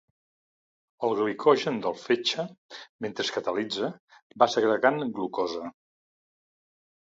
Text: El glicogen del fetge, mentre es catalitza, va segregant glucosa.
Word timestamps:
El 1.07 1.11
glicogen 1.17 1.77
del 1.83 1.93
fetge, 2.03 2.45
mentre 3.07 3.25
es 3.27 3.29
catalitza, 3.37 3.91
va 4.45 4.49
segregant 4.55 4.99
glucosa. 5.19 5.71